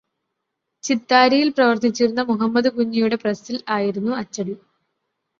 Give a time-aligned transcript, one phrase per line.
[0.83, 4.55] ചിത്താരിയിൽ പ്രവർത്തിച്ചിരുന്ന മുഹമ്മദ് കുഞ്ഞിയുടെ പ്രസ്സിൽ ആയിരുന്നു അച്ചടി.